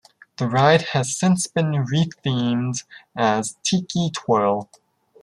The 0.37 0.47
ride 0.49 0.81
has 0.93 1.15
since 1.15 1.45
been 1.45 1.73
rethemed 1.85 2.85
as 3.15 3.55
Tiki 3.61 4.09
Twirl. 4.09 4.67